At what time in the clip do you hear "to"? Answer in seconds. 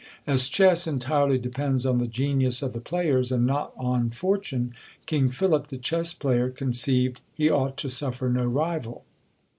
7.77-7.87